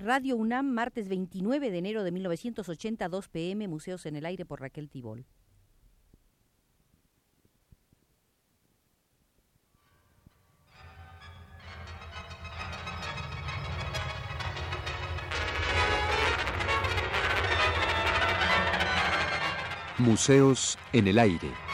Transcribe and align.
Radio 0.00 0.36
UNAM, 0.36 0.66
martes 0.66 1.08
29 1.08 1.72
de 1.72 1.78
enero 1.78 2.04
de 2.04 2.12
1982 2.12 3.28
pm, 3.28 3.66
Museos 3.66 4.06
en 4.06 4.14
el 4.14 4.26
Aire 4.26 4.46
por 4.46 4.60
Raquel 4.60 4.88
Tibol. 4.88 5.26
Museos 19.98 20.78
en 20.92 21.08
el 21.08 21.18
Aire. 21.18 21.67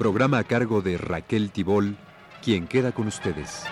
Programa 0.00 0.38
a 0.38 0.44
cargo 0.44 0.80
de 0.80 0.96
Raquel 0.96 1.50
Tibol, 1.50 1.98
quien 2.42 2.66
queda 2.66 2.90
con 2.92 3.06
ustedes. 3.06 3.64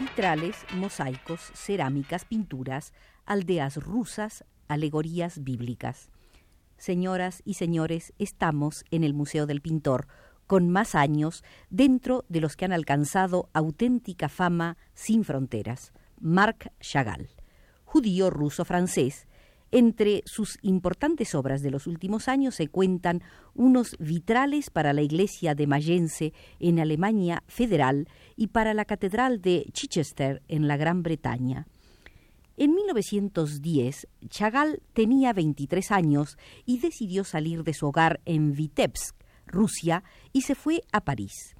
Vitrales, 0.00 0.56
mosaicos, 0.74 1.52
cerámicas, 1.52 2.24
pinturas, 2.24 2.94
aldeas 3.26 3.76
rusas, 3.76 4.42
alegorías 4.68 5.44
bíblicas. 5.44 6.08
Señoras 6.78 7.42
y 7.44 7.52
señores, 7.52 8.14
estamos 8.18 8.86
en 8.90 9.04
el 9.04 9.12
Museo 9.12 9.44
del 9.44 9.60
Pintor, 9.60 10.06
con 10.46 10.70
más 10.70 10.94
años 10.94 11.44
dentro 11.68 12.24
de 12.30 12.40
los 12.40 12.56
que 12.56 12.64
han 12.64 12.72
alcanzado 12.72 13.50
auténtica 13.52 14.30
fama 14.30 14.78
sin 14.94 15.24
fronteras, 15.24 15.92
Marc 16.18 16.72
Chagall. 16.80 17.28
Judío 17.84 18.30
ruso-francés, 18.30 19.27
entre 19.70 20.22
sus 20.24 20.58
importantes 20.62 21.34
obras 21.34 21.62
de 21.62 21.70
los 21.70 21.86
últimos 21.86 22.28
años 22.28 22.54
se 22.54 22.68
cuentan 22.68 23.22
unos 23.54 23.96
vitrales 23.98 24.70
para 24.70 24.92
la 24.92 25.02
iglesia 25.02 25.54
de 25.54 25.66
Mayense 25.66 26.32
en 26.58 26.80
Alemania 26.80 27.42
federal 27.46 28.08
y 28.36 28.48
para 28.48 28.72
la 28.72 28.84
catedral 28.84 29.40
de 29.40 29.66
Chichester 29.72 30.42
en 30.48 30.68
la 30.68 30.76
Gran 30.76 31.02
Bretaña. 31.02 31.66
En 32.56 32.74
1910, 32.74 34.08
Chagall 34.28 34.82
tenía 34.92 35.32
23 35.32 35.92
años 35.92 36.38
y 36.64 36.80
decidió 36.80 37.22
salir 37.22 37.62
de 37.62 37.72
su 37.72 37.86
hogar 37.86 38.20
en 38.24 38.52
Vitebsk, 38.52 39.14
Rusia, 39.46 40.02
y 40.32 40.42
se 40.42 40.56
fue 40.56 40.82
a 40.90 41.04
París. 41.04 41.54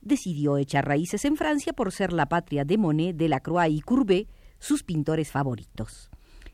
Decidió 0.00 0.56
echar 0.56 0.88
raíces 0.88 1.24
en 1.24 1.36
Francia 1.36 1.72
por 1.72 1.92
ser 1.92 2.12
la 2.12 2.26
patria 2.26 2.64
de 2.64 2.78
Monet, 2.78 3.16
Delacroix 3.16 3.70
y 3.70 3.80
Courbet, 3.80 4.28
sus 4.58 4.82
pintores 4.82 5.30
favoritos. 5.30 6.09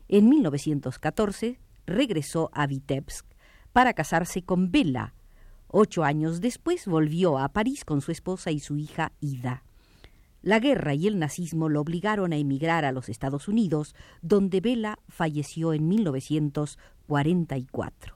En 0.09 0.29
1914 0.29 1.59
regresó 1.85 2.49
a 2.53 2.65
Vitebsk 2.65 3.25
para 3.73 3.91
casarse 3.93 4.41
con 4.41 4.71
Bella. 4.71 5.13
Ocho 5.67 6.05
años 6.05 6.39
después 6.39 6.87
volvió 6.87 7.37
a 7.37 7.49
París 7.49 7.83
con 7.83 7.99
su 8.01 8.11
esposa 8.11 8.51
y 8.51 8.59
su 8.59 8.77
hija 8.77 9.11
Ida. 9.19 9.63
La 10.41 10.59
guerra 10.59 10.93
y 10.93 11.07
el 11.07 11.19
nazismo 11.19 11.67
lo 11.67 11.81
obligaron 11.81 12.31
a 12.31 12.37
emigrar 12.37 12.85
a 12.85 12.93
los 12.93 13.09
Estados 13.09 13.49
Unidos, 13.49 13.95
donde 14.21 14.61
Bella 14.61 14.97
falleció 15.09 15.73
en 15.73 15.89
1944. 15.89 18.15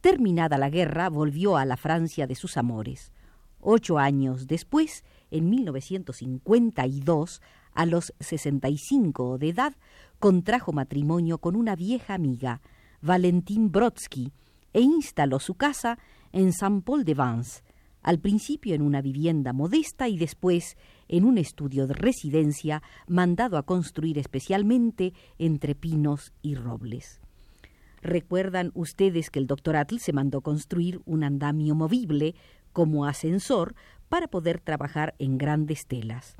Terminada 0.00 0.56
la 0.56 0.70
guerra, 0.70 1.10
volvió 1.10 1.58
a 1.58 1.66
la 1.66 1.76
Francia 1.76 2.26
de 2.26 2.34
sus 2.34 2.56
amores. 2.56 3.12
Ocho 3.60 3.98
años 3.98 4.46
después, 4.46 5.04
en 5.30 5.50
1952, 5.50 7.42
a 7.74 7.86
los 7.86 8.12
65 8.20 9.38
de 9.38 9.48
edad, 9.50 9.74
contrajo 10.20 10.72
matrimonio 10.72 11.38
con 11.38 11.56
una 11.56 11.74
vieja 11.74 12.14
amiga, 12.14 12.60
Valentín 13.00 13.72
Brodsky, 13.72 14.32
e 14.72 14.82
instaló 14.82 15.40
su 15.40 15.54
casa 15.54 15.98
en 16.30 16.52
Saint-Paul-de-Vence, 16.52 17.62
al 18.02 18.18
principio 18.18 18.74
en 18.74 18.82
una 18.82 19.00
vivienda 19.00 19.52
modesta 19.52 20.08
y 20.08 20.18
después 20.18 20.76
en 21.08 21.24
un 21.24 21.38
estudio 21.38 21.86
de 21.86 21.94
residencia 21.94 22.82
mandado 23.08 23.56
a 23.56 23.64
construir 23.64 24.18
especialmente 24.18 25.12
entre 25.38 25.74
pinos 25.74 26.32
y 26.42 26.54
robles. 26.54 27.20
Recuerdan 28.02 28.70
ustedes 28.74 29.30
que 29.30 29.38
el 29.38 29.46
doctor 29.46 29.76
Atl 29.76 29.98
se 29.98 30.12
mandó 30.12 30.42
construir 30.42 31.00
un 31.04 31.24
andamio 31.24 31.74
movible 31.74 32.34
como 32.72 33.06
ascensor 33.06 33.74
para 34.08 34.28
poder 34.28 34.60
trabajar 34.60 35.14
en 35.18 35.38
grandes 35.38 35.86
telas. 35.86 36.36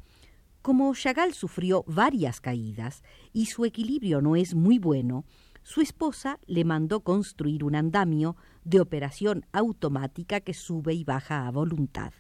Como 0.63 0.95
Chagall 0.95 1.33
sufrió 1.33 1.85
varias 1.87 2.41
caídas 2.41 3.03
y 3.33 3.47
su 3.47 3.65
equilibrio 3.65 4.21
no 4.21 4.37
es 4.37 4.55
muy 4.55 4.79
bueno, 4.79 5.25
su 5.63 5.81
esposa 5.81 6.39
le 6.47 6.65
mandó 6.65 7.01
construir 7.01 7.65
un 7.65 7.75
andamio 7.75 8.37
de 8.65 8.81
operación 8.81 9.47
automática 9.53 10.41
que 10.41 10.53
sube 10.53 10.93
y 10.93 11.05
baja 11.05 11.47
a 11.47 11.51
voluntad. 11.51 12.13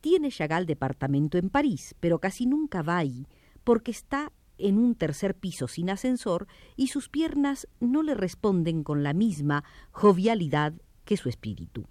Tiene 0.00 0.30
Chagall 0.30 0.66
departamento 0.66 1.36
en 1.36 1.50
París, 1.50 1.96
pero 1.98 2.20
casi 2.20 2.46
nunca 2.46 2.82
va 2.82 2.98
ahí 2.98 3.26
porque 3.64 3.90
está 3.90 4.30
en 4.58 4.78
un 4.78 4.94
tercer 4.94 5.34
piso 5.34 5.66
sin 5.66 5.90
ascensor 5.90 6.46
y 6.76 6.88
sus 6.88 7.08
piernas 7.08 7.66
no 7.80 8.04
le 8.04 8.14
responden 8.14 8.84
con 8.84 9.02
la 9.02 9.12
misma 9.12 9.64
jovialidad 9.90 10.74
que 11.04 11.16
su 11.16 11.28
espíritu. 11.28 11.86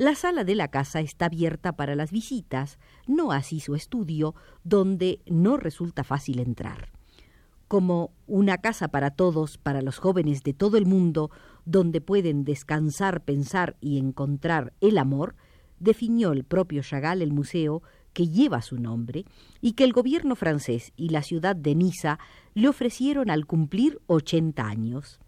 La 0.00 0.14
sala 0.14 0.44
de 0.44 0.54
la 0.54 0.68
casa 0.68 1.00
está 1.00 1.26
abierta 1.26 1.72
para 1.72 1.94
las 1.94 2.10
visitas, 2.10 2.78
no 3.06 3.32
así 3.32 3.60
su 3.60 3.74
estudio, 3.74 4.34
donde 4.64 5.20
no 5.26 5.58
resulta 5.58 6.04
fácil 6.04 6.38
entrar. 6.38 6.88
Como 7.68 8.10
una 8.26 8.56
casa 8.56 8.88
para 8.88 9.10
todos, 9.10 9.58
para 9.58 9.82
los 9.82 9.98
jóvenes 9.98 10.42
de 10.42 10.54
todo 10.54 10.78
el 10.78 10.86
mundo, 10.86 11.30
donde 11.66 12.00
pueden 12.00 12.44
descansar, 12.44 13.20
pensar 13.24 13.76
y 13.82 13.98
encontrar 13.98 14.72
el 14.80 14.96
amor, 14.96 15.36
definió 15.80 16.32
el 16.32 16.44
propio 16.44 16.80
Chagall 16.80 17.20
el 17.20 17.34
museo 17.34 17.82
que 18.14 18.26
lleva 18.26 18.62
su 18.62 18.78
nombre 18.78 19.26
y 19.60 19.74
que 19.74 19.84
el 19.84 19.92
gobierno 19.92 20.34
francés 20.34 20.94
y 20.96 21.10
la 21.10 21.22
ciudad 21.22 21.56
de 21.56 21.74
Niza 21.74 22.18
le 22.54 22.68
ofrecieron 22.68 23.28
al 23.28 23.44
cumplir 23.44 24.00
80 24.06 24.66
años. 24.66 25.20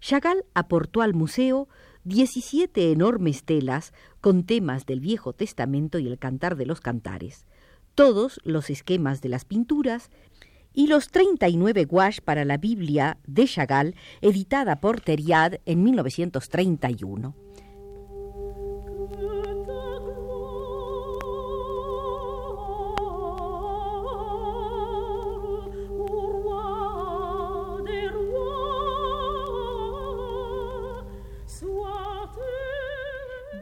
Chagall 0.00 0.44
aportó 0.54 1.02
al 1.02 1.14
museo 1.14 1.68
17 2.04 2.92
enormes 2.92 3.44
telas 3.44 3.92
con 4.20 4.44
temas 4.44 4.86
del 4.86 5.00
Viejo 5.00 5.32
Testamento 5.32 5.98
y 5.98 6.06
el 6.06 6.18
Cantar 6.18 6.56
de 6.56 6.66
los 6.66 6.80
Cantares, 6.80 7.46
todos 7.94 8.40
los 8.44 8.70
esquemas 8.70 9.20
de 9.20 9.28
las 9.28 9.44
pinturas 9.44 10.10
y 10.72 10.86
los 10.86 11.08
39 11.08 11.84
gouaches 11.84 12.20
para 12.20 12.44
la 12.44 12.56
Biblia 12.56 13.18
de 13.26 13.46
Chagall, 13.46 13.94
editada 14.20 14.80
por 14.80 15.00
Teriad 15.00 15.54
en 15.66 15.82
1931. 15.82 17.47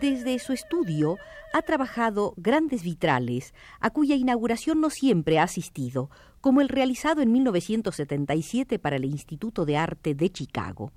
Desde 0.01 0.39
su 0.39 0.53
estudio 0.53 1.17
ha 1.55 1.62
trabajado 1.62 2.34
grandes 2.37 2.83
vitrales, 2.83 3.55
a 3.81 3.91
cuya 3.91 4.15
inauguración 4.15 4.81
no 4.81 4.91
siempre 4.91 5.39
ha 5.39 5.45
asistido, 5.45 6.11
como 6.43 6.61
el 6.61 6.69
realizado 6.69 7.23
en 7.23 7.33
1977 7.33 8.79
para 8.79 8.97
el 8.97 9.05
Instituto 9.07 9.65
de 9.65 9.77
Arte 9.79 10.15
de 10.15 10.31
Chicago. 10.31 10.93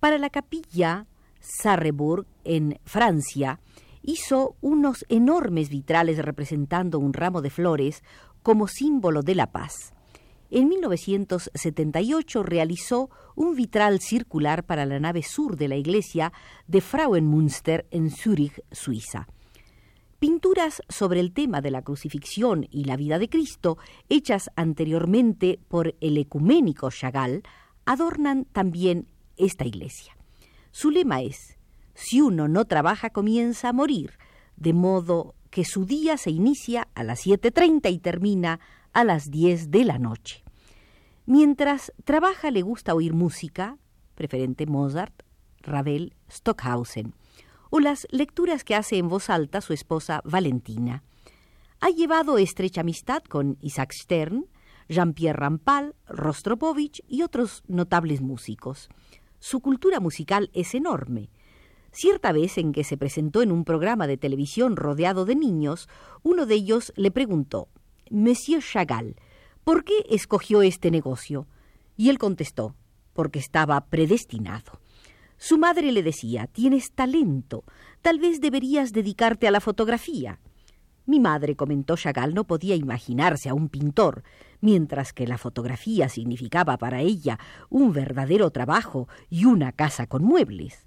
Para 0.00 0.16
la 0.16 0.30
capilla 0.30 1.06
Sarreburg, 1.40 2.26
en 2.44 2.78
Francia, 2.84 3.60
hizo 4.02 4.56
unos 4.60 5.04
enormes 5.08 5.68
vitrales 5.68 6.18
representando 6.18 6.98
un 6.98 7.12
ramo 7.12 7.42
de 7.42 7.50
flores 7.50 8.02
como 8.42 8.66
símbolo 8.66 9.22
de 9.22 9.34
la 9.34 9.52
paz. 9.52 9.92
En 10.54 10.68
1978 10.68 12.42
realizó 12.42 13.08
un 13.34 13.56
vitral 13.56 14.00
circular 14.00 14.64
para 14.64 14.84
la 14.84 15.00
nave 15.00 15.22
sur 15.22 15.56
de 15.56 15.66
la 15.66 15.76
iglesia 15.76 16.30
de 16.66 16.82
Frauenmünster 16.82 17.86
en 17.90 18.10
Zúrich, 18.10 18.62
Suiza. 18.70 19.28
Pinturas 20.18 20.82
sobre 20.90 21.20
el 21.20 21.32
tema 21.32 21.62
de 21.62 21.70
la 21.70 21.80
crucifixión 21.80 22.66
y 22.70 22.84
la 22.84 22.98
vida 22.98 23.18
de 23.18 23.30
Cristo, 23.30 23.78
hechas 24.10 24.50
anteriormente 24.54 25.58
por 25.68 25.94
el 26.02 26.18
ecuménico 26.18 26.90
Chagall, 26.90 27.44
adornan 27.86 28.44
también 28.44 29.06
esta 29.38 29.64
iglesia. 29.64 30.18
Su 30.70 30.90
lema 30.90 31.22
es, 31.22 31.56
si 31.94 32.20
uno 32.20 32.46
no 32.46 32.66
trabaja 32.66 33.08
comienza 33.08 33.70
a 33.70 33.72
morir, 33.72 34.18
de 34.56 34.74
modo 34.74 35.34
que 35.48 35.64
su 35.64 35.86
día 35.86 36.18
se 36.18 36.30
inicia 36.30 36.88
a 36.94 37.04
las 37.04 37.26
7.30 37.26 37.90
y 37.90 37.98
termina 37.98 38.60
a 38.92 39.04
las 39.04 39.30
10 39.30 39.70
de 39.70 39.84
la 39.84 39.98
noche. 39.98 40.44
Mientras 41.26 41.92
trabaja 42.04 42.50
le 42.50 42.62
gusta 42.62 42.94
oír 42.94 43.14
música, 43.14 43.78
preferente 44.14 44.66
Mozart, 44.66 45.22
Ravel, 45.60 46.14
Stockhausen, 46.30 47.14
o 47.70 47.80
las 47.80 48.06
lecturas 48.10 48.64
que 48.64 48.74
hace 48.74 48.98
en 48.98 49.08
voz 49.08 49.30
alta 49.30 49.60
su 49.60 49.72
esposa 49.72 50.20
Valentina. 50.24 51.04
Ha 51.80 51.90
llevado 51.90 52.38
estrecha 52.38 52.82
amistad 52.82 53.22
con 53.22 53.56
Isaac 53.60 53.92
Stern, 53.92 54.46
Jean-Pierre 54.88 55.38
Rampal, 55.38 55.94
Rostropovich 56.06 57.02
y 57.08 57.22
otros 57.22 57.62
notables 57.66 58.20
músicos. 58.20 58.88
su 59.38 59.60
cultura 59.60 59.98
musical 59.98 60.50
es 60.52 60.72
enorme. 60.74 61.30
Cierta 61.90 62.30
vez 62.30 62.58
en 62.58 62.72
que 62.72 62.84
se 62.84 62.96
presentó 62.96 63.42
en 63.42 63.50
un 63.50 63.64
programa 63.64 64.06
de 64.06 64.16
televisión 64.16 64.76
rodeado 64.76 65.24
de 65.24 65.34
niños, 65.34 65.88
uno 66.22 66.46
de 66.46 66.54
ellos 66.54 66.92
le 66.94 67.10
preguntó, 67.10 67.68
Monsieur 68.10 68.62
Chagall, 68.62 69.16
¿por 69.64 69.84
qué 69.84 70.04
escogió 70.10 70.62
este 70.62 70.90
negocio? 70.90 71.46
Y 71.96 72.10
él 72.10 72.18
contestó, 72.18 72.74
porque 73.12 73.38
estaba 73.38 73.80
predestinado. 73.86 74.80
Su 75.36 75.58
madre 75.58 75.92
le 75.92 76.02
decía, 76.02 76.46
tienes 76.46 76.92
talento, 76.92 77.64
tal 78.00 78.18
vez 78.18 78.40
deberías 78.40 78.92
dedicarte 78.92 79.48
a 79.48 79.50
la 79.50 79.60
fotografía. 79.60 80.38
Mi 81.04 81.18
madre, 81.18 81.56
comentó 81.56 81.96
Chagall, 81.96 82.32
no 82.32 82.44
podía 82.44 82.76
imaginarse 82.76 83.48
a 83.48 83.54
un 83.54 83.68
pintor, 83.68 84.22
mientras 84.60 85.12
que 85.12 85.26
la 85.26 85.38
fotografía 85.38 86.08
significaba 86.08 86.78
para 86.78 87.00
ella 87.00 87.40
un 87.70 87.92
verdadero 87.92 88.50
trabajo 88.50 89.08
y 89.28 89.46
una 89.46 89.72
casa 89.72 90.06
con 90.06 90.22
muebles. 90.22 90.86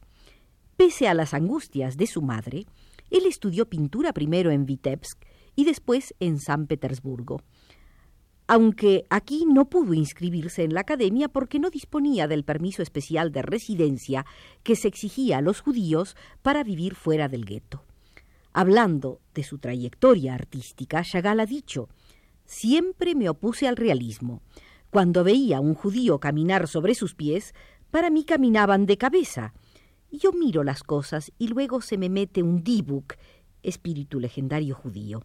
Pese 0.77 1.07
a 1.09 1.13
las 1.13 1.33
angustias 1.33 1.97
de 1.97 2.07
su 2.07 2.21
madre, 2.21 2.65
él 3.09 3.25
estudió 3.25 3.69
pintura 3.69 4.13
primero 4.13 4.51
en 4.51 4.65
Vitebsk 4.65 5.21
y 5.55 5.65
después 5.65 6.13
en 6.19 6.39
San 6.39 6.67
Petersburgo. 6.67 7.41
Aunque 8.47 9.05
aquí 9.09 9.45
no 9.47 9.69
pudo 9.69 9.95
inscribirse 9.95 10.63
en 10.63 10.73
la 10.75 10.81
academia 10.81 11.29
porque 11.29 11.59
no 11.59 11.71
disponía 11.71 12.27
del 12.27 12.43
permiso 12.43 12.83
especial 12.83 13.31
de 13.31 13.41
residencia 13.41 14.25
que 14.61 14.75
se 14.75 14.87
exigía 14.87 15.39
a 15.39 15.41
los 15.41 15.61
judíos 15.61 16.15
para 16.43 16.63
vivir 16.63 16.93
fuera 16.93 17.27
del 17.27 17.45
gueto. 17.45 17.83
Hablando 18.53 19.19
de 19.33 19.43
su 19.43 19.57
trayectoria 19.57 20.35
artística, 20.35 21.03
Chagall 21.03 21.39
ha 21.39 21.45
dicho, 21.45 21.89
siempre 22.45 23.15
me 23.15 23.29
opuse 23.29 23.67
al 23.67 23.75
realismo. 23.75 24.41
Cuando 24.91 25.23
veía 25.23 25.57
a 25.57 25.61
un 25.61 25.73
judío 25.73 26.19
caminar 26.19 26.67
sobre 26.67 26.93
sus 26.93 27.15
pies, 27.15 27.53
para 27.89 28.09
mí 28.09 28.23
caminaban 28.23 28.85
de 28.85 28.97
cabeza. 28.97 29.53
Yo 30.11 30.31
miro 30.31 30.63
las 30.63 30.83
cosas 30.83 31.31
y 31.37 31.47
luego 31.47 31.81
se 31.81 31.97
me 31.97 32.09
mete 32.09 32.43
un 32.43 32.63
dibuk, 32.63 33.15
espíritu 33.63 34.19
legendario 34.19 34.75
judío. 34.75 35.23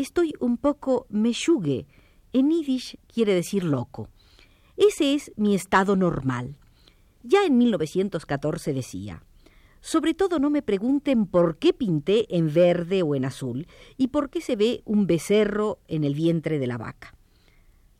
Estoy 0.00 0.32
un 0.40 0.56
poco 0.56 1.04
meshugue, 1.10 1.86
en 2.32 2.48
yiddish 2.48 2.96
quiere 3.06 3.34
decir 3.34 3.64
loco. 3.64 4.08
Ese 4.78 5.12
es 5.12 5.30
mi 5.36 5.54
estado 5.54 5.94
normal. 5.94 6.56
Ya 7.22 7.44
en 7.44 7.58
1914 7.58 8.72
decía, 8.72 9.22
sobre 9.82 10.14
todo 10.14 10.38
no 10.38 10.48
me 10.48 10.62
pregunten 10.62 11.26
por 11.26 11.58
qué 11.58 11.74
pinté 11.74 12.34
en 12.34 12.50
verde 12.50 13.02
o 13.02 13.14
en 13.14 13.26
azul 13.26 13.66
y 13.98 14.06
por 14.08 14.30
qué 14.30 14.40
se 14.40 14.56
ve 14.56 14.80
un 14.86 15.06
becerro 15.06 15.80
en 15.86 16.04
el 16.04 16.14
vientre 16.14 16.58
de 16.58 16.66
la 16.66 16.78
vaca. 16.78 17.14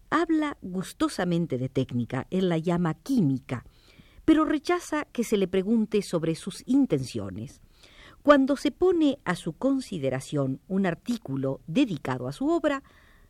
Habla 0.09 0.57
gustosamente 0.63 1.59
de 1.59 1.69
técnica, 1.69 2.27
él 2.31 2.49
la 2.49 2.57
llama 2.57 2.95
química, 2.95 3.67
pero 4.25 4.47
rechaza 4.47 5.05
que 5.05 5.23
se 5.23 5.37
le 5.37 5.49
pregunte 5.49 6.01
sobre 6.01 6.35
sus 6.35 6.63
intenciones. 6.67 7.61
Cuando 8.23 8.57
se 8.57 8.71
pone 8.71 9.19
a 9.25 9.35
su 9.35 9.55
consideración 9.55 10.61
un 10.69 10.87
artículo 10.87 11.61
dedicado 11.67 12.29
a 12.29 12.33
su 12.33 12.49
obra, 12.49 12.83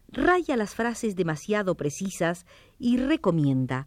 raya 0.09 0.57
las 0.57 0.75
frases 0.75 1.15
demasiado 1.17 1.77
precisas 1.77 2.47
y 2.79 2.97
recomienda 2.97 3.87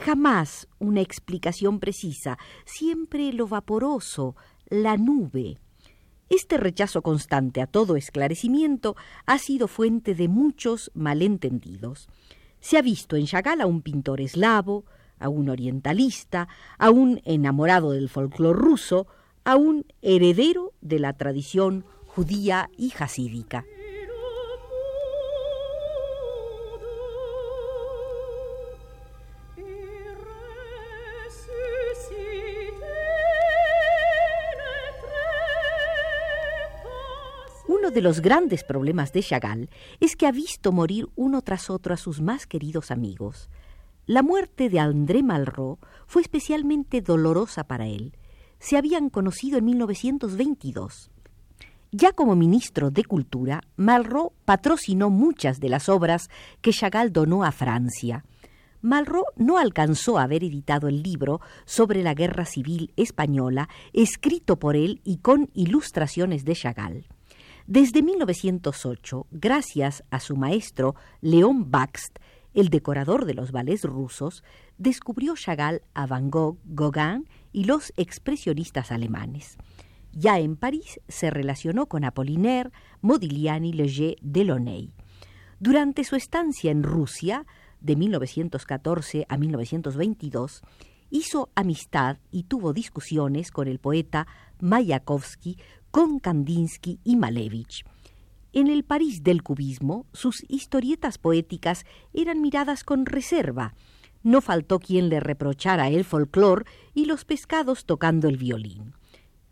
Jamás 0.00 0.66
una 0.78 1.02
explicación 1.02 1.78
precisa, 1.78 2.38
siempre 2.64 3.34
lo 3.34 3.46
vaporoso, 3.46 4.34
la 4.70 4.96
nube. 4.96 5.58
Este 6.30 6.56
rechazo 6.56 7.02
constante 7.02 7.60
a 7.60 7.66
todo 7.66 7.96
esclarecimiento 7.96 8.96
ha 9.26 9.36
sido 9.36 9.68
fuente 9.68 10.14
de 10.14 10.28
muchos 10.28 10.90
malentendidos. 10.94 12.08
Se 12.60 12.78
ha 12.78 12.82
visto 12.82 13.16
en 13.16 13.26
Chagall 13.26 13.60
a 13.60 13.66
un 13.66 13.82
pintor 13.82 14.22
eslavo, 14.22 14.86
a 15.18 15.28
un 15.28 15.50
orientalista, 15.50 16.48
a 16.78 16.90
un 16.90 17.20
enamorado 17.24 17.90
del 17.90 18.08
folclore 18.08 18.58
ruso, 18.58 19.06
a 19.44 19.56
un 19.56 19.86
heredero 20.02 20.72
de 20.80 20.98
la 20.98 21.12
tradición 21.12 21.84
judía 22.06 22.70
y 22.76 22.90
jasídica. 22.90 23.64
de 37.90 38.00
los 38.00 38.20
grandes 38.20 38.62
problemas 38.62 39.12
de 39.12 39.22
Chagall 39.22 39.68
es 39.98 40.16
que 40.16 40.26
ha 40.26 40.32
visto 40.32 40.70
morir 40.72 41.08
uno 41.16 41.42
tras 41.42 41.70
otro 41.70 41.94
a 41.94 41.96
sus 41.96 42.20
más 42.20 42.46
queridos 42.46 42.90
amigos. 42.90 43.50
La 44.06 44.22
muerte 44.22 44.68
de 44.68 44.78
André 44.78 45.22
Malraux 45.22 45.80
fue 46.06 46.22
especialmente 46.22 47.00
dolorosa 47.00 47.64
para 47.64 47.86
él. 47.86 48.16
Se 48.60 48.76
habían 48.76 49.08
conocido 49.10 49.58
en 49.58 49.64
1922. 49.64 51.10
Ya 51.92 52.12
como 52.12 52.36
ministro 52.36 52.90
de 52.90 53.04
Cultura, 53.04 53.62
Malraux 53.76 54.32
patrocinó 54.44 55.10
muchas 55.10 55.58
de 55.58 55.70
las 55.70 55.88
obras 55.88 56.28
que 56.60 56.70
Chagall 56.70 57.12
donó 57.12 57.42
a 57.42 57.50
Francia. 57.50 58.24
Malraux 58.82 59.26
no 59.36 59.58
alcanzó 59.58 60.18
a 60.18 60.22
haber 60.22 60.44
editado 60.44 60.88
el 60.88 61.02
libro 61.02 61.40
sobre 61.64 62.02
la 62.02 62.14
Guerra 62.14 62.44
Civil 62.44 62.92
Española, 62.96 63.68
escrito 63.92 64.58
por 64.58 64.76
él 64.76 65.00
y 65.04 65.16
con 65.16 65.50
ilustraciones 65.54 66.44
de 66.44 66.54
Chagall. 66.54 67.06
Desde 67.66 68.02
1908, 68.02 69.26
gracias 69.30 70.04
a 70.10 70.20
su 70.20 70.36
maestro 70.36 70.94
León 71.22 71.70
Baxt, 71.70 72.18
el 72.52 72.68
decorador 72.68 73.24
de 73.24 73.34
los 73.34 73.52
ballets 73.52 73.84
rusos, 73.84 74.44
descubrió 74.76 75.34
Chagall 75.34 75.82
a 75.94 76.06
Van 76.06 76.30
Gogh, 76.30 76.58
Gauguin 76.64 77.26
y 77.52 77.64
los 77.64 77.92
expresionistas 77.96 78.92
alemanes. 78.92 79.56
Ya 80.12 80.38
en 80.38 80.56
París 80.56 81.00
se 81.08 81.30
relacionó 81.30 81.86
con 81.86 82.04
Apollinaire, 82.04 82.70
Modigliani, 83.00 83.72
Leger, 83.72 84.16
Delaunay. 84.22 84.92
Durante 85.60 86.04
su 86.04 86.16
estancia 86.16 86.70
en 86.70 86.82
Rusia, 86.82 87.46
de 87.80 87.96
1914 87.96 89.26
a 89.28 89.36
1922, 89.36 90.62
hizo 91.10 91.50
amistad 91.54 92.18
y 92.30 92.44
tuvo 92.44 92.72
discusiones 92.72 93.50
con 93.50 93.68
el 93.68 93.78
poeta 93.78 94.26
Mayakovsky, 94.60 95.58
con 95.90 96.20
Kandinsky 96.20 97.00
y 97.04 97.16
Malevich. 97.16 97.84
En 98.52 98.66
el 98.66 98.84
París 98.84 99.22
del 99.22 99.42
cubismo, 99.42 100.06
sus 100.12 100.44
historietas 100.48 101.18
poéticas 101.18 101.84
eran 102.12 102.40
miradas 102.40 102.82
con 102.82 103.06
reserva. 103.06 103.74
No 104.22 104.40
faltó 104.40 104.78
quien 104.78 105.08
le 105.08 105.20
reprochara 105.20 105.88
el 105.88 106.04
folclore 106.04 106.66
y 106.94 107.06
los 107.06 107.24
pescados 107.24 107.86
tocando 107.86 108.28
el 108.28 108.36
violín. 108.36 108.94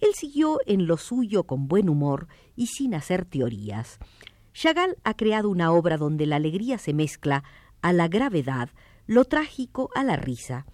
Él 0.00 0.14
siguió 0.14 0.58
en 0.66 0.86
lo 0.86 0.96
suyo 0.96 1.44
con 1.44 1.68
buen 1.68 1.88
humor 1.88 2.28
y 2.54 2.68
sin 2.68 2.94
hacer 2.94 3.24
teorías. 3.24 3.98
Chagall 4.52 4.96
ha 5.04 5.14
creado 5.14 5.48
una 5.48 5.72
obra 5.72 5.96
donde 5.96 6.26
la 6.26 6.36
alegría 6.36 6.78
se 6.78 6.92
mezcla 6.92 7.44
a 7.80 7.92
la 7.92 8.08
gravedad, 8.08 8.70
lo 9.06 9.24
trágico 9.24 9.90
a 9.94 10.04
la 10.04 10.16
risa. 10.16 10.66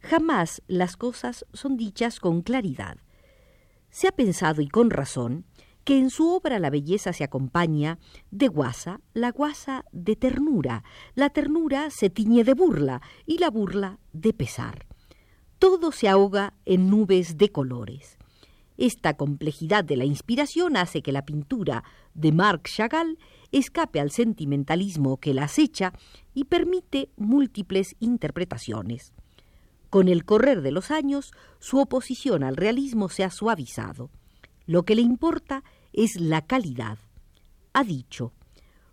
Jamás 0.00 0.62
las 0.66 0.96
cosas 0.96 1.46
son 1.52 1.76
dichas 1.76 2.20
con 2.20 2.42
claridad. 2.42 2.98
Se 3.90 4.08
ha 4.08 4.12
pensado, 4.12 4.62
y 4.62 4.68
con 4.68 4.90
razón, 4.90 5.44
que 5.84 5.98
en 5.98 6.10
su 6.10 6.28
obra 6.28 6.58
la 6.58 6.70
belleza 6.70 7.12
se 7.12 7.24
acompaña 7.24 7.98
de 8.30 8.48
guasa, 8.48 9.00
la 9.14 9.30
guasa 9.30 9.84
de 9.92 10.16
ternura, 10.16 10.84
la 11.14 11.30
ternura 11.30 11.90
se 11.90 12.10
tiñe 12.10 12.44
de 12.44 12.54
burla 12.54 13.02
y 13.26 13.38
la 13.38 13.50
burla 13.50 13.98
de 14.12 14.32
pesar. 14.32 14.86
Todo 15.58 15.92
se 15.92 16.08
ahoga 16.08 16.54
en 16.64 16.90
nubes 16.90 17.36
de 17.36 17.50
colores. 17.50 18.18
Esta 18.76 19.14
complejidad 19.14 19.84
de 19.84 19.96
la 19.96 20.06
inspiración 20.06 20.76
hace 20.78 21.02
que 21.02 21.12
la 21.12 21.26
pintura 21.26 21.84
de 22.14 22.32
Marc 22.32 22.66
Chagall 22.66 23.18
escape 23.52 24.00
al 24.00 24.10
sentimentalismo 24.10 25.18
que 25.18 25.34
la 25.34 25.44
acecha 25.44 25.92
y 26.32 26.44
permite 26.44 27.10
múltiples 27.16 27.94
interpretaciones. 28.00 29.12
Con 29.90 30.08
el 30.08 30.24
correr 30.24 30.62
de 30.62 30.70
los 30.70 30.90
años, 30.90 31.32
su 31.58 31.78
oposición 31.78 32.42
al 32.42 32.56
realismo 32.56 33.08
se 33.08 33.24
ha 33.24 33.30
suavizado. 33.30 34.10
Lo 34.70 34.84
que 34.84 34.94
le 34.94 35.02
importa 35.02 35.64
es 35.92 36.20
la 36.20 36.46
calidad. 36.46 36.96
Ha 37.72 37.82
dicho, 37.82 38.32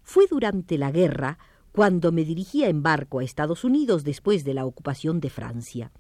fue 0.02 0.26
durante 0.28 0.76
la 0.76 0.90
guerra 0.90 1.38
cuando 1.72 2.12
me 2.12 2.26
dirigía 2.26 2.68
en 2.68 2.82
barco 2.82 3.20
a 3.20 3.24
Estados 3.24 3.64
Unidos 3.64 4.04
después 4.04 4.44
de 4.44 4.56
la 4.56 4.66
ocupación 4.66 5.20
de 5.20 5.30
Francia. 5.30 5.92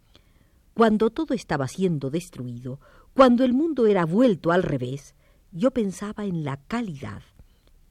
Cuando 0.73 1.11
todo 1.11 1.35
estaba 1.35 1.67
siendo 1.67 2.09
destruido, 2.09 2.79
cuando 3.13 3.43
el 3.43 3.53
mundo 3.53 3.85
era 3.85 4.03
vuelto 4.07 4.51
al 4.51 4.63
revés, 4.63 5.13
yo 5.51 5.69
pensaba 5.69 6.25
en 6.25 6.43
la 6.43 6.57
calidad. 6.57 7.21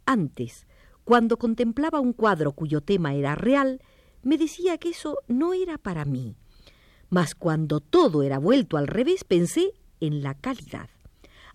Antes, 0.07 0.67
cuando 1.05 1.37
contemplaba 1.37 2.01
un 2.01 2.15
cuadro 2.15 2.51
cuyo 2.51 2.81
tema 2.81 3.15
era 3.15 3.37
real, 3.37 3.81
me 4.25 4.39
decía 4.39 4.77
que 4.79 4.89
eso 4.89 5.19
no 5.29 5.55
era 5.55 5.79
para 5.79 6.05
mí, 6.05 6.35
mas 7.11 7.37
cuando 7.37 7.79
todo 7.79 8.25
era 8.25 8.41
vuelto 8.41 8.77
al 8.77 8.89
revés 8.89 9.23
pensé 9.23 9.73
en 10.01 10.25
la 10.25 10.35
calidad. 10.35 10.89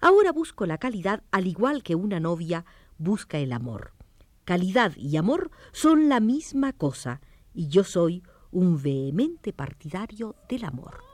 Ahora 0.01 0.31
busco 0.31 0.65
la 0.65 0.79
calidad 0.79 1.23
al 1.29 1.45
igual 1.45 1.83
que 1.83 1.93
una 1.93 2.19
novia 2.19 2.65
busca 2.97 3.37
el 3.37 3.51
amor. 3.51 3.93
Calidad 4.45 4.95
y 4.97 5.15
amor 5.15 5.51
son 5.71 6.09
la 6.09 6.19
misma 6.19 6.73
cosa, 6.73 7.21
y 7.53 7.67
yo 7.67 7.83
soy 7.83 8.23
un 8.49 8.81
vehemente 8.81 9.53
partidario 9.53 10.35
del 10.49 10.65
amor. 10.65 11.10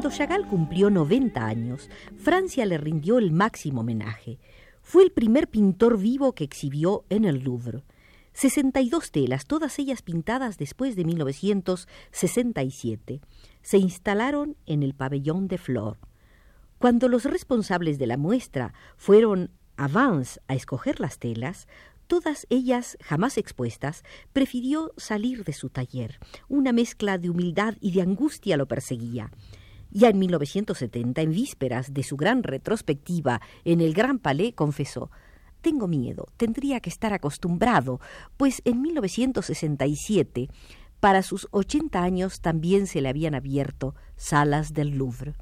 Cuando 0.00 0.16
Chagall 0.16 0.46
cumplió 0.46 0.88
90 0.88 1.44
años, 1.44 1.90
Francia 2.16 2.64
le 2.64 2.78
rindió 2.78 3.18
el 3.18 3.32
máximo 3.32 3.82
homenaje. 3.82 4.38
Fue 4.80 5.02
el 5.02 5.12
primer 5.12 5.48
pintor 5.48 5.98
vivo 5.98 6.34
que 6.34 6.42
exhibió 6.42 7.04
en 7.10 7.26
el 7.26 7.44
Louvre. 7.44 7.84
62 8.32 9.10
telas, 9.10 9.44
todas 9.44 9.78
ellas 9.78 10.00
pintadas 10.00 10.56
después 10.56 10.96
de 10.96 11.04
1967, 11.04 13.20
se 13.60 13.76
instalaron 13.76 14.56
en 14.64 14.82
el 14.82 14.94
pabellón 14.94 15.48
de 15.48 15.58
Flore. 15.58 16.00
Cuando 16.78 17.06
los 17.06 17.26
responsables 17.26 17.98
de 17.98 18.06
la 18.06 18.16
muestra 18.16 18.72
fueron 18.96 19.50
a 19.76 19.86
Vance 19.86 20.40
a 20.48 20.54
escoger 20.54 20.98
las 20.98 21.18
telas, 21.18 21.68
todas 22.06 22.46
ellas 22.48 22.96
jamás 23.02 23.36
expuestas, 23.36 24.02
prefirió 24.32 24.94
salir 24.96 25.44
de 25.44 25.52
su 25.52 25.68
taller. 25.68 26.18
Una 26.48 26.72
mezcla 26.72 27.18
de 27.18 27.28
humildad 27.28 27.74
y 27.82 27.92
de 27.92 28.00
angustia 28.00 28.56
lo 28.56 28.66
perseguía. 28.66 29.30
Ya 29.90 30.08
en 30.08 30.18
1970, 30.18 31.20
en 31.20 31.30
vísperas 31.32 31.92
de 31.92 32.02
su 32.02 32.16
gran 32.16 32.42
retrospectiva 32.42 33.40
en 33.64 33.80
el 33.80 33.92
Gran 33.92 34.18
Palais, 34.18 34.54
confesó 34.54 35.10
Tengo 35.60 35.88
miedo, 35.88 36.26
tendría 36.36 36.80
que 36.80 36.90
estar 36.90 37.12
acostumbrado, 37.12 38.00
pues 38.36 38.62
en 38.64 38.82
1967, 38.82 40.48
para 41.00 41.22
sus 41.22 41.48
80 41.50 42.02
años, 42.02 42.40
también 42.40 42.86
se 42.86 43.00
le 43.00 43.08
habían 43.08 43.34
abierto 43.34 43.94
salas 44.16 44.72
del 44.72 44.90
Louvre. 44.96 45.34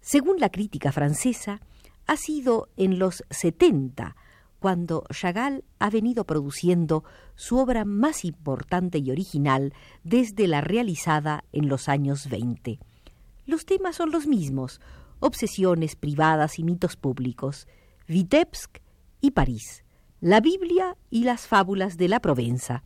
Según 0.00 0.38
la 0.38 0.50
crítica 0.50 0.92
francesa, 0.92 1.60
ha 2.06 2.16
sido 2.16 2.68
en 2.76 2.98
los 2.98 3.24
70 3.30 4.16
cuando 4.60 5.04
Chagall 5.12 5.64
ha 5.78 5.90
venido 5.90 6.24
produciendo 6.24 7.04
su 7.34 7.58
obra 7.58 7.84
más 7.84 8.24
importante 8.24 8.98
y 8.98 9.10
original 9.10 9.74
desde 10.04 10.46
la 10.46 10.62
realizada 10.62 11.44
en 11.52 11.68
los 11.68 11.88
años 11.88 12.28
20. 12.30 12.78
Los 13.46 13.66
temas 13.66 13.96
son 13.96 14.10
los 14.10 14.26
mismos, 14.26 14.80
obsesiones 15.20 15.96
privadas 15.96 16.58
y 16.58 16.64
mitos 16.64 16.96
públicos, 16.96 17.68
Vitebsk 18.08 18.78
y 19.20 19.32
París, 19.32 19.84
la 20.20 20.40
Biblia 20.40 20.96
y 21.10 21.24
las 21.24 21.46
fábulas 21.46 21.96
de 21.96 22.08
la 22.08 22.20
Provenza. 22.20 22.82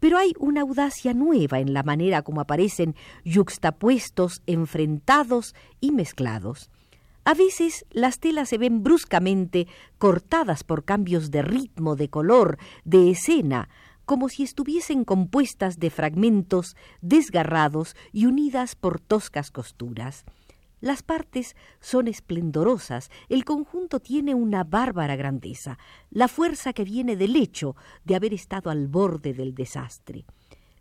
Pero 0.00 0.18
hay 0.18 0.32
una 0.38 0.62
audacia 0.62 1.14
nueva 1.14 1.60
en 1.60 1.72
la 1.72 1.82
manera 1.82 2.22
como 2.22 2.40
aparecen 2.40 2.94
yuxtapuestos, 3.24 4.42
enfrentados 4.46 5.54
y 5.80 5.92
mezclados. 5.92 6.70
A 7.24 7.34
veces 7.34 7.84
las 7.90 8.20
telas 8.20 8.48
se 8.48 8.58
ven 8.58 8.82
bruscamente 8.82 9.66
cortadas 9.98 10.64
por 10.64 10.84
cambios 10.84 11.30
de 11.30 11.42
ritmo, 11.42 11.94
de 11.94 12.08
color, 12.08 12.58
de 12.84 13.10
escena, 13.10 13.68
como 14.08 14.30
si 14.30 14.42
estuviesen 14.42 15.04
compuestas 15.04 15.78
de 15.78 15.90
fragmentos 15.90 16.76
desgarrados 17.02 17.94
y 18.10 18.24
unidas 18.24 18.74
por 18.74 19.00
toscas 19.00 19.50
costuras. 19.50 20.24
Las 20.80 21.02
partes 21.02 21.56
son 21.80 22.08
esplendorosas, 22.08 23.10
el 23.28 23.44
conjunto 23.44 24.00
tiene 24.00 24.34
una 24.34 24.64
bárbara 24.64 25.14
grandeza, 25.14 25.78
la 26.08 26.26
fuerza 26.26 26.72
que 26.72 26.84
viene 26.84 27.16
del 27.16 27.36
hecho 27.36 27.76
de 28.04 28.14
haber 28.14 28.32
estado 28.32 28.70
al 28.70 28.88
borde 28.88 29.34
del 29.34 29.54
desastre. 29.54 30.24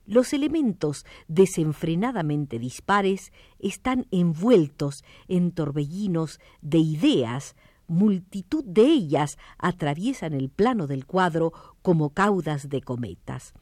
Los 0.05 0.31
elementos 0.31 1.05
desenfrenadamente 1.27 2.59
dispares 2.59 3.33
están 3.59 4.07
envueltos 4.09 5.03
en 5.27 5.51
torbellinos 5.51 6.39
de 6.61 6.77
ideas 6.77 7.57
multitud 7.87 8.63
de 8.63 8.83
ellas 8.83 9.37
atraviesan 9.57 10.33
el 10.33 10.49
plano 10.49 10.87
del 10.87 11.05
cuadro 11.05 11.53
como 11.81 12.11
caudas 12.11 12.69
de 12.69 12.81
cometas. 12.81 13.53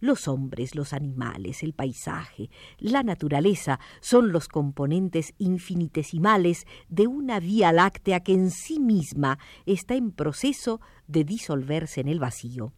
Los 0.00 0.28
hombres, 0.28 0.74
los 0.74 0.94
animales, 0.94 1.62
el 1.62 1.74
paisaje, 1.74 2.48
la 2.78 3.02
naturaleza 3.02 3.80
son 4.00 4.32
los 4.32 4.48
componentes 4.48 5.34
infinitesimales 5.36 6.66
de 6.88 7.06
una 7.06 7.38
vía 7.38 7.70
láctea 7.70 8.20
que 8.20 8.32
en 8.32 8.50
sí 8.50 8.80
misma 8.80 9.38
está 9.66 9.94
en 9.94 10.10
proceso 10.10 10.80
de 11.06 11.24
disolverse 11.24 12.00
en 12.00 12.08
el 12.08 12.18
vacío. 12.18 12.72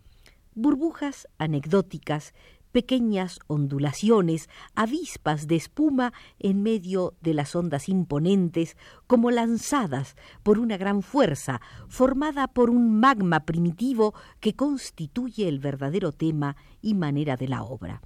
Burbujas 0.55 1.29
anecdóticas 1.39 2.35
pequeñas 2.73 3.39
ondulaciones, 3.47 4.49
avispas 4.75 5.47
de 5.47 5.57
espuma 5.57 6.13
en 6.39 6.63
medio 6.63 7.15
de 7.21 7.35
las 7.35 7.55
ondas 7.55 7.89
imponentes, 7.89 8.77
como 9.07 9.31
lanzadas 9.31 10.17
por 10.43 10.59
una 10.59 10.77
gran 10.77 11.03
fuerza, 11.03 11.61
formada 11.89 12.49
por 12.49 12.71
un 12.71 12.99
magma 12.99 13.41
primitivo 13.41 14.15
que 14.41 14.55
constituye 14.55 15.49
el 15.49 15.59
verdadero 15.59 16.13
tema 16.13 16.57
y 16.81 16.95
manera 16.95 17.37
de 17.37 17.49
la 17.49 17.63
obra. 17.63 18.03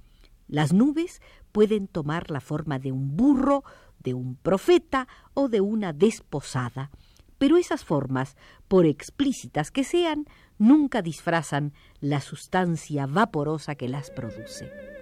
Las 0.47 0.73
nubes 0.73 1.21
pueden 1.51 1.87
tomar 1.87 2.29
la 2.29 2.39
forma 2.39 2.79
de 2.79 2.91
un 2.91 3.17
burro, 3.17 3.63
de 3.99 4.13
un 4.13 4.35
profeta 4.35 5.07
o 5.33 5.49
de 5.49 5.61
una 5.61 5.91
desposada, 5.93 6.91
pero 7.37 7.57
esas 7.57 7.83
formas, 7.83 8.35
por 8.67 8.85
explícitas 8.85 9.71
que 9.71 9.83
sean, 9.83 10.25
nunca 10.57 11.01
disfrazan 11.01 11.73
la 11.99 12.21
sustancia 12.21 13.05
vaporosa 13.05 13.75
que 13.75 13.87
las 13.87 14.09
produce. 14.11 14.96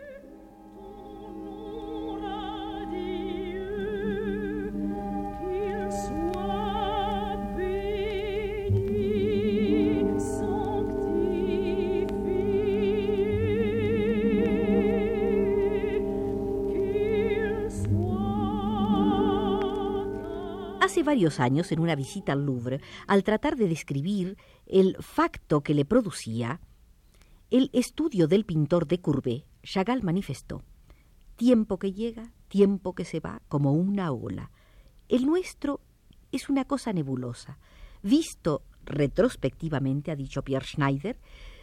Varios 21.16 21.40
años, 21.40 21.72
en 21.72 21.80
una 21.80 21.96
visita 21.96 22.34
al 22.34 22.46
Louvre, 22.46 22.82
al 23.08 23.24
tratar 23.24 23.56
de 23.56 23.70
describir 23.70 24.38
el 24.66 24.98
facto 25.00 25.62
que 25.62 25.74
le 25.74 25.86
producía 25.86 26.60
el 27.50 27.70
estudio 27.72 28.28
del 28.28 28.44
pintor 28.44 28.86
de 28.86 29.00
Courbet, 29.00 29.46
Chagall 29.64 30.04
manifestó: 30.04 30.62
tiempo 31.38 31.80
que 31.80 31.94
llega, 31.94 32.34
tiempo 32.50 32.94
que 32.94 33.06
se 33.06 33.22
va, 33.22 33.42
como 33.48 33.72
una 33.72 34.12
ola. 34.12 34.52
El 35.08 35.26
nuestro 35.26 35.80
es 36.34 36.50
una 36.50 36.66
cosa 36.66 36.92
nebulosa. 36.92 37.60
Visto 38.04 38.64
retrospectivamente, 38.84 40.12
ha 40.12 40.18
dicho 40.18 40.42
Pierre 40.42 40.66
Schneider, 40.66 41.18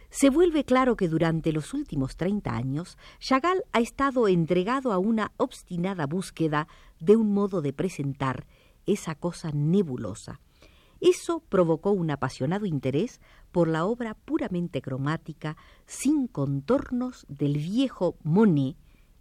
se 0.08 0.30
vuelve 0.30 0.64
claro 0.64 0.96
que 0.96 1.08
durante 1.08 1.52
los 1.52 1.74
últimos 1.74 2.16
30 2.16 2.56
años 2.56 2.96
Chagall 3.18 3.64
ha 3.72 3.80
estado 3.80 4.28
entregado 4.28 4.92
a 4.92 4.98
una 4.98 5.32
obstinada 5.36 6.06
búsqueda 6.06 6.68
de 7.00 7.16
un 7.16 7.34
modo 7.34 7.60
de 7.60 7.74
presentar 7.74 8.46
esa 8.86 9.14
cosa 9.14 9.50
nebulosa. 9.52 10.40
Eso 11.00 11.40
provocó 11.40 11.90
un 11.90 12.12
apasionado 12.12 12.64
interés 12.64 13.20
por 13.50 13.66
la 13.66 13.84
obra 13.84 14.14
puramente 14.14 14.80
cromática, 14.80 15.56
sin 15.84 16.28
contornos 16.28 17.26
del 17.28 17.58
viejo 17.58 18.16
Monet, 18.22 18.76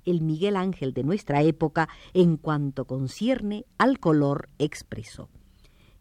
el 0.06 0.22
Miguel 0.22 0.56
Ángel 0.56 0.94
de 0.94 1.04
nuestra 1.04 1.42
época, 1.42 1.90
en 2.14 2.38
cuanto 2.38 2.86
concierne 2.86 3.66
al 3.80 4.00
color 4.00 4.50
expreso. 4.60 5.30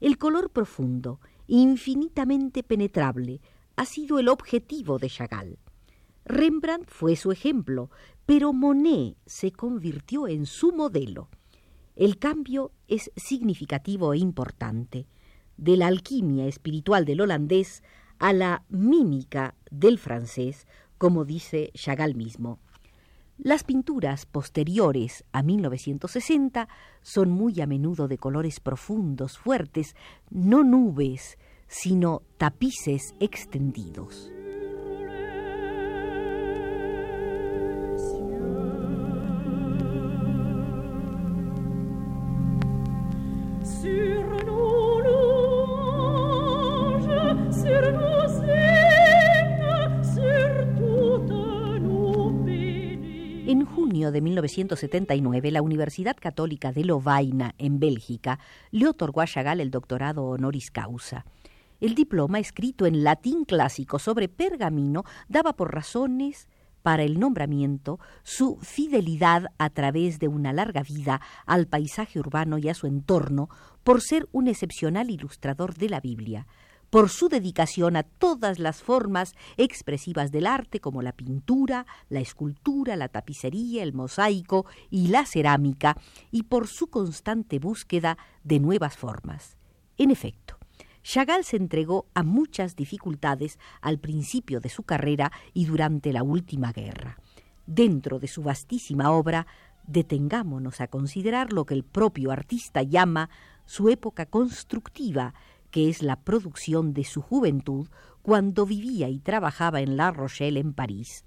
El 0.00 0.18
color 0.18 0.50
profundo, 0.50 1.20
infinitamente 1.46 2.62
penetrable, 2.62 3.40
ha 3.76 3.86
sido 3.86 4.18
el 4.18 4.28
objetivo 4.28 4.98
de 4.98 5.08
Chagall. 5.08 5.58
Rembrandt 6.26 6.90
fue 6.90 7.16
su 7.16 7.32
ejemplo, 7.32 7.90
pero 8.26 8.52
Monet 8.52 9.16
se 9.24 9.50
convirtió 9.50 10.28
en 10.28 10.44
su 10.44 10.72
modelo. 10.72 11.30
El 12.00 12.16
cambio 12.16 12.72
es 12.88 13.12
significativo 13.14 14.14
e 14.14 14.16
importante, 14.16 15.06
de 15.58 15.76
la 15.76 15.86
alquimia 15.86 16.46
espiritual 16.46 17.04
del 17.04 17.20
holandés 17.20 17.82
a 18.18 18.32
la 18.32 18.64
mímica 18.70 19.54
del 19.70 19.98
francés, 19.98 20.66
como 20.96 21.26
dice 21.26 21.70
Chagall 21.74 22.14
mismo. 22.14 22.58
Las 23.36 23.64
pinturas 23.64 24.24
posteriores 24.24 25.24
a 25.32 25.42
1960 25.42 26.70
son 27.02 27.32
muy 27.32 27.60
a 27.60 27.66
menudo 27.66 28.08
de 28.08 28.16
colores 28.16 28.60
profundos, 28.60 29.36
fuertes, 29.36 29.94
no 30.30 30.64
nubes, 30.64 31.36
sino 31.68 32.22
tapices 32.38 33.14
extendidos. 33.20 34.32
De 54.10 54.20
1979, 54.20 55.50
la 55.50 55.62
Universidad 55.62 56.16
Católica 56.16 56.72
de 56.72 56.84
Lovaina, 56.84 57.54
en 57.58 57.78
Bélgica, 57.78 58.38
le 58.70 58.86
otorgó 58.88 59.20
a 59.20 59.26
Chagall 59.26 59.60
el 59.60 59.70
doctorado 59.70 60.24
honoris 60.24 60.70
causa. 60.70 61.24
El 61.80 61.94
diploma, 61.94 62.38
escrito 62.38 62.86
en 62.86 63.04
latín 63.04 63.44
clásico 63.44 63.98
sobre 63.98 64.28
pergamino, 64.28 65.04
daba 65.28 65.54
por 65.54 65.74
razones 65.74 66.48
para 66.82 67.02
el 67.02 67.18
nombramiento 67.18 67.98
su 68.22 68.58
fidelidad 68.60 69.46
a 69.58 69.70
través 69.70 70.18
de 70.18 70.28
una 70.28 70.52
larga 70.52 70.82
vida 70.82 71.20
al 71.46 71.66
paisaje 71.66 72.18
urbano 72.18 72.58
y 72.58 72.68
a 72.68 72.74
su 72.74 72.86
entorno, 72.86 73.48
por 73.84 74.00
ser 74.00 74.28
un 74.32 74.48
excepcional 74.48 75.10
ilustrador 75.10 75.74
de 75.74 75.88
la 75.88 76.00
Biblia, 76.00 76.46
por 76.90 77.08
su 77.08 77.28
dedicación 77.28 77.96
a 77.96 78.02
todas 78.02 78.58
las 78.58 78.82
formas 78.82 79.34
expresivas 79.56 80.32
del 80.32 80.46
arte 80.46 80.80
como 80.80 81.02
la 81.02 81.12
pintura, 81.12 81.86
la 82.08 82.20
escultura, 82.20 82.96
la 82.96 83.08
tapicería, 83.08 83.82
el 83.82 83.94
mosaico 83.94 84.66
y 84.90 85.08
la 85.08 85.24
cerámica, 85.24 85.96
y 86.30 86.42
por 86.42 86.66
su 86.66 86.88
constante 86.88 87.58
búsqueda 87.60 88.18
de 88.42 88.58
nuevas 88.58 88.96
formas. 88.96 89.56
En 89.96 90.10
efecto, 90.10 90.58
Chagall 91.02 91.44
se 91.44 91.56
entregó 91.56 92.06
a 92.14 92.22
muchas 92.22 92.76
dificultades 92.76 93.58
al 93.80 93.98
principio 93.98 94.60
de 94.60 94.68
su 94.68 94.82
carrera 94.82 95.32
y 95.54 95.64
durante 95.64 96.12
la 96.12 96.22
última 96.22 96.72
guerra. 96.72 97.18
Dentro 97.66 98.18
de 98.18 98.28
su 98.28 98.42
vastísima 98.42 99.10
obra, 99.12 99.46
detengámonos 99.86 100.80
a 100.80 100.88
considerar 100.88 101.52
lo 101.52 101.64
que 101.64 101.74
el 101.74 101.84
propio 101.84 102.32
artista 102.32 102.82
llama 102.82 103.30
su 103.64 103.88
época 103.88 104.26
constructiva, 104.26 105.34
que 105.70 105.88
es 105.88 106.02
la 106.02 106.16
producción 106.16 106.92
de 106.92 107.04
su 107.04 107.22
juventud 107.22 107.88
cuando 108.22 108.66
vivía 108.66 109.08
y 109.08 109.18
trabajaba 109.18 109.80
en 109.80 109.96
La 109.96 110.10
Rochelle 110.10 110.60
en 110.60 110.72
París. 110.72 111.22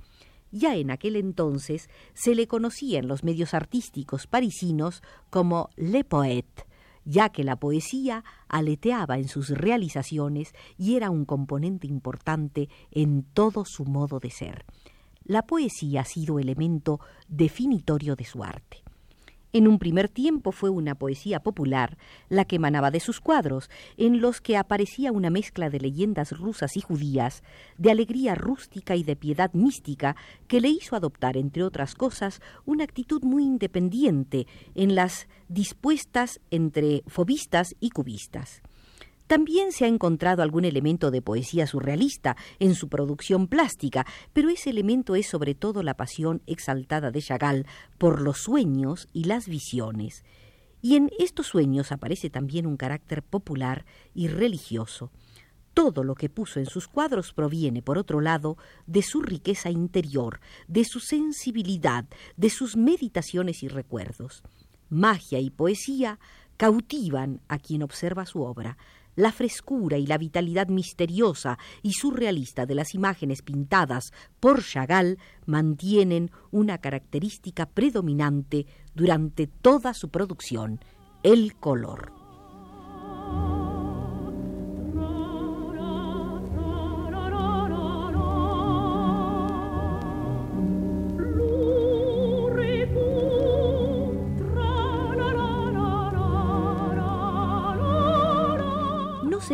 Ya 0.51 0.75
en 0.75 0.91
aquel 0.91 1.15
entonces 1.15 1.89
se 2.13 2.35
le 2.35 2.47
conocía 2.47 2.99
en 2.99 3.07
los 3.07 3.23
medios 3.23 3.53
artísticos 3.53 4.27
parisinos 4.27 5.01
como 5.31 5.69
Le 5.75 6.03
Poète, 6.03 6.65
ya 7.05 7.29
que 7.29 7.43
la 7.43 7.55
poesía 7.55 8.23
aleteaba 8.47 9.17
en 9.17 9.27
sus 9.27 9.49
realizaciones 9.49 10.53
y 10.77 10.95
era 10.95 11.09
un 11.09 11.25
componente 11.25 11.87
importante 11.87 12.69
en 12.91 13.23
todo 13.23 13.65
su 13.65 13.85
modo 13.85 14.19
de 14.19 14.29
ser. 14.29 14.65
La 15.25 15.41
poesía 15.43 16.01
ha 16.01 16.05
sido 16.05 16.37
elemento 16.37 16.99
definitorio 17.27 18.15
de 18.15 18.25
su 18.25 18.43
arte. 18.43 18.82
En 19.55 19.67
un 19.67 19.77
primer 19.77 20.09
tiempo 20.09 20.51
fue 20.51 20.71
una 20.71 20.95
poesía 20.95 21.39
popular 21.39 21.99
la 22.27 22.43
que 22.43 22.55
emanaba 22.55 22.89
de 22.89 22.99
sus 22.99 23.19
cuadros, 23.19 23.69
en 23.97 24.19
los 24.19 24.41
que 24.41 24.57
aparecía 24.57 25.11
una 25.11 25.29
mezcla 25.29 25.69
de 25.69 25.79
leyendas 25.79 26.35
rusas 26.35 26.75
y 26.75 26.81
judías, 26.81 27.43
de 27.77 27.91
alegría 27.91 28.33
rústica 28.33 28.95
y 28.95 29.03
de 29.03 29.15
piedad 29.15 29.53
mística, 29.53 30.15
que 30.47 30.59
le 30.59 30.69
hizo 30.69 30.95
adoptar, 30.95 31.37
entre 31.37 31.61
otras 31.61 31.93
cosas, 31.93 32.41
una 32.65 32.83
actitud 32.83 33.21
muy 33.21 33.43
independiente 33.43 34.47
en 34.73 34.95
las 34.95 35.27
dispuestas 35.49 36.39
entre 36.49 37.03
fobistas 37.05 37.75
y 37.79 37.91
cubistas. 37.91 38.63
También 39.27 39.71
se 39.71 39.85
ha 39.85 39.87
encontrado 39.87 40.43
algún 40.43 40.65
elemento 40.65 41.09
de 41.09 41.21
poesía 41.21 41.65
surrealista 41.65 42.35
en 42.59 42.75
su 42.75 42.89
producción 42.89 43.47
plástica, 43.47 44.05
pero 44.33 44.49
ese 44.49 44.69
elemento 44.69 45.15
es 45.15 45.27
sobre 45.27 45.55
todo 45.55 45.81
la 45.81 45.95
pasión 45.95 46.41
exaltada 46.45 47.11
de 47.11 47.21
Chagall 47.21 47.65
por 47.97 48.21
los 48.21 48.39
sueños 48.39 49.07
y 49.13 49.23
las 49.23 49.47
visiones. 49.47 50.23
Y 50.81 50.97
en 50.97 51.09
estos 51.17 51.47
sueños 51.47 51.93
aparece 51.93 52.29
también 52.29 52.67
un 52.67 52.75
carácter 52.75 53.23
popular 53.23 53.85
y 54.13 54.27
religioso. 54.27 55.11
Todo 55.73 56.03
lo 56.03 56.13
que 56.13 56.29
puso 56.29 56.59
en 56.59 56.67
sus 56.67 56.87
cuadros 56.87 57.33
proviene, 57.33 57.81
por 57.81 57.97
otro 57.97 58.21
lado, 58.21 58.57
de 58.85 59.01
su 59.01 59.21
riqueza 59.21 59.71
interior, 59.71 60.39
de 60.67 60.83
su 60.83 60.99
sensibilidad, 60.99 62.05
de 62.35 62.49
sus 62.49 62.75
meditaciones 62.75 63.63
y 63.63 63.69
recuerdos. 63.69 64.43
Magia 64.89 65.39
y 65.39 65.49
poesía 65.49 66.19
cautivan 66.57 67.41
a 67.47 67.57
quien 67.57 67.81
observa 67.81 68.27
su 68.27 68.43
obra, 68.43 68.77
la 69.15 69.31
frescura 69.31 69.97
y 69.97 70.05
la 70.05 70.17
vitalidad 70.17 70.67
misteriosa 70.67 71.57
y 71.81 71.93
surrealista 71.93 72.65
de 72.65 72.75
las 72.75 72.93
imágenes 72.95 73.41
pintadas 73.41 74.11
por 74.39 74.63
Chagall 74.63 75.17
mantienen 75.45 76.31
una 76.51 76.77
característica 76.77 77.65
predominante 77.65 78.65
durante 78.95 79.47
toda 79.47 79.93
su 79.93 80.09
producción, 80.09 80.79
el 81.23 81.55
color. 81.55 82.22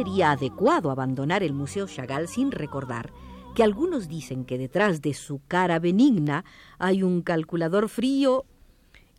Sería 0.09 0.31
adecuado 0.31 0.89
abandonar 0.89 1.43
el 1.43 1.53
Museo 1.53 1.85
Chagall 1.85 2.27
sin 2.27 2.51
recordar 2.51 3.11
que 3.53 3.61
algunos 3.61 4.07
dicen 4.07 4.43
que 4.43 4.57
detrás 4.57 5.03
de 5.03 5.13
su 5.13 5.39
cara 5.47 5.77
benigna 5.77 6.45
hay 6.79 7.03
un 7.03 7.21
calculador 7.21 7.89
frío 7.89 8.45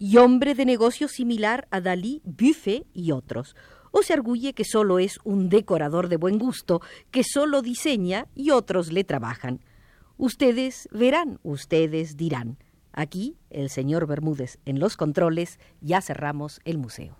y 0.01 0.17
hombre 0.17 0.57
de 0.57 0.65
negocio 0.65 1.07
similar 1.07 1.69
a 1.71 1.81
Dalí, 1.81 2.23
Buffet 2.25 2.87
y 2.93 3.13
otros. 3.13 3.55
O 3.93 4.03
se 4.03 4.15
arguye 4.15 4.53
que 4.53 4.65
solo 4.65 4.99
es 4.99 5.21
un 5.23 5.49
decorador 5.49 6.09
de 6.09 6.17
buen 6.17 6.39
gusto, 6.39 6.81
que 7.13 7.23
solo 7.23 7.63
diseña 7.63 8.27
y 8.35 8.51
otros 8.51 8.91
le 8.91 9.05
trabajan. 9.05 9.61
Ustedes 10.17 10.89
verán, 10.91 11.39
ustedes 11.45 12.17
dirán. 12.17 12.59
Aquí, 12.93 13.37
el 13.51 13.71
señor 13.71 14.09
Bermúdez 14.09 14.59
en 14.65 14.81
los 14.81 14.97
controles, 14.97 15.61
ya 15.81 16.01
cerramos 16.01 16.61
el 16.65 16.79
museo. 16.79 17.20